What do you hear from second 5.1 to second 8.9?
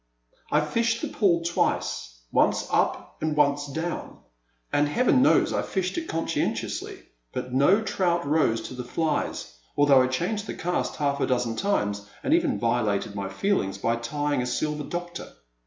knows I fished it consci entiously; but no trout rose to the